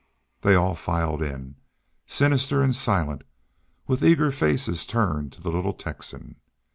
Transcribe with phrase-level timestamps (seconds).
[0.41, 1.57] They all filed in,
[2.07, 3.21] sinister and silent,
[3.85, 6.37] with eager faces turned to the little Texan.